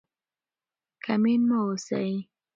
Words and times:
کینمن 1.03 1.41
مه 1.49 1.57
اوسئ. 1.63 2.09